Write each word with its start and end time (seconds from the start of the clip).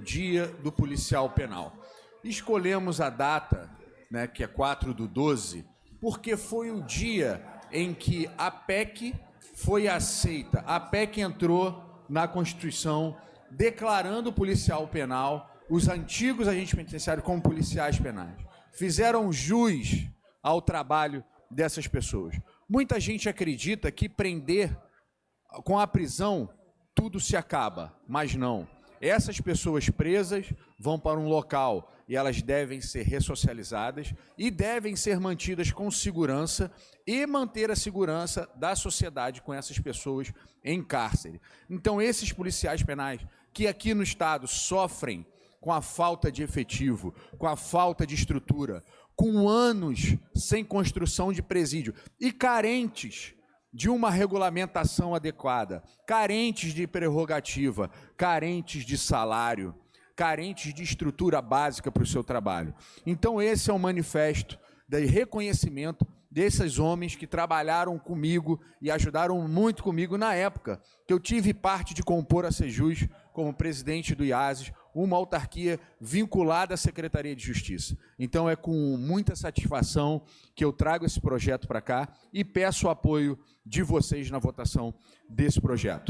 Dia 0.00 0.46
do 0.46 0.72
Policial 0.72 1.30
Penal. 1.30 1.72
Escolhemos 2.24 3.00
a 3.00 3.08
data, 3.08 3.70
né, 4.10 4.26
que 4.26 4.42
é 4.42 4.46
4 4.46 4.92
do 4.92 5.06
12, 5.06 5.64
porque 6.00 6.36
foi 6.36 6.70
o 6.70 6.82
dia 6.82 7.44
em 7.70 7.94
que 7.94 8.28
a 8.36 8.50
PEC 8.50 9.14
foi 9.54 9.86
aceita. 9.86 10.60
A 10.66 10.80
PEC 10.80 11.20
entrou 11.20 12.04
na 12.08 12.26
Constituição 12.26 13.16
declarando 13.50 14.30
o 14.30 14.32
policial 14.32 14.86
penal, 14.88 15.50
os 15.68 15.88
antigos 15.88 16.48
agentes 16.48 16.74
penitenciários 16.74 17.24
como 17.24 17.42
policiais 17.42 17.98
penais. 17.98 18.36
Fizeram 18.72 19.32
jus 19.32 20.06
ao 20.42 20.62
trabalho 20.62 21.24
dessas 21.50 21.86
pessoas. 21.86 22.38
Muita 22.68 23.00
gente 23.00 23.28
acredita 23.28 23.90
que 23.90 24.08
prender 24.08 24.76
com 25.64 25.78
a 25.78 25.86
prisão 25.86 26.48
tudo 26.94 27.18
se 27.18 27.36
acaba, 27.36 27.96
mas 28.06 28.34
não. 28.34 28.68
Essas 29.00 29.40
pessoas 29.40 29.88
presas 29.88 30.52
vão 30.78 30.98
para 31.00 31.18
um 31.18 31.26
local 31.26 31.90
e 32.06 32.14
elas 32.14 32.42
devem 32.42 32.82
ser 32.82 33.02
ressocializadas 33.02 34.12
e 34.36 34.50
devem 34.50 34.94
ser 34.94 35.18
mantidas 35.18 35.72
com 35.72 35.90
segurança 35.90 36.70
e 37.06 37.24
manter 37.26 37.70
a 37.70 37.76
segurança 37.76 38.46
da 38.56 38.76
sociedade 38.76 39.40
com 39.40 39.54
essas 39.54 39.78
pessoas 39.78 40.30
em 40.62 40.82
cárcere. 40.82 41.40
Então, 41.68 42.00
esses 42.00 42.30
policiais 42.30 42.82
penais 42.82 43.20
que 43.54 43.66
aqui 43.66 43.94
no 43.94 44.02
Estado 44.02 44.46
sofrem 44.46 45.26
com 45.60 45.72
a 45.72 45.80
falta 45.80 46.30
de 46.30 46.42
efetivo, 46.42 47.14
com 47.38 47.46
a 47.46 47.56
falta 47.56 48.06
de 48.06 48.14
estrutura, 48.14 48.84
com 49.16 49.48
anos 49.48 50.16
sem 50.34 50.64
construção 50.64 51.32
de 51.32 51.42
presídio 51.42 51.94
e 52.18 52.30
carentes 52.32 53.34
de 53.72 53.88
uma 53.88 54.10
regulamentação 54.10 55.14
adequada, 55.14 55.82
carentes 56.06 56.74
de 56.74 56.86
prerrogativa, 56.86 57.90
carentes 58.16 58.84
de 58.84 58.98
salário, 58.98 59.74
carentes 60.16 60.74
de 60.74 60.82
estrutura 60.82 61.40
básica 61.40 61.90
para 61.90 62.02
o 62.02 62.06
seu 62.06 62.22
trabalho. 62.22 62.74
Então, 63.06 63.40
esse 63.40 63.70
é 63.70 63.72
o 63.72 63.76
um 63.76 63.78
manifesto 63.78 64.58
de 64.88 65.04
reconhecimento 65.06 66.06
desses 66.30 66.78
homens 66.78 67.16
que 67.16 67.26
trabalharam 67.26 67.98
comigo 67.98 68.60
e 68.80 68.90
ajudaram 68.90 69.40
muito 69.48 69.82
comigo 69.82 70.16
na 70.16 70.34
época 70.34 70.80
que 71.06 71.12
eu 71.12 71.18
tive 71.18 71.52
parte 71.52 71.92
de 71.92 72.02
compor 72.02 72.44
a 72.44 72.52
Sejus 72.52 73.08
como 73.32 73.54
presidente 73.54 74.14
do 74.14 74.24
IASES, 74.24 74.72
uma 74.94 75.16
autarquia 75.16 75.78
vinculada 76.00 76.74
à 76.74 76.76
Secretaria 76.76 77.34
de 77.34 77.44
Justiça. 77.44 77.96
Então 78.18 78.48
é 78.48 78.56
com 78.56 78.96
muita 78.96 79.36
satisfação 79.36 80.22
que 80.54 80.64
eu 80.64 80.72
trago 80.72 81.04
esse 81.04 81.20
projeto 81.20 81.66
para 81.66 81.80
cá 81.80 82.08
e 82.32 82.44
peço 82.44 82.86
o 82.86 82.90
apoio 82.90 83.38
de 83.64 83.82
vocês 83.82 84.30
na 84.30 84.38
votação 84.38 84.94
desse 85.28 85.60
projeto. 85.60 86.08